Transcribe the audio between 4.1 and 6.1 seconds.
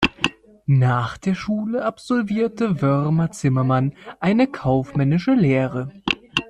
eine kaufmännische Lehre.